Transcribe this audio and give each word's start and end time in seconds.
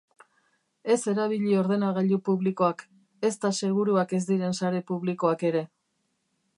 Ez 0.93 1.01
erabili 1.11 1.51
ordenagailu 1.57 2.19
publikoak, 2.31 2.83
ezta 3.31 3.53
seguruak 3.61 4.19
ez 4.21 4.25
diren 4.33 4.61
sare 4.63 4.83
publikoak 4.93 5.49
ere. 5.53 5.65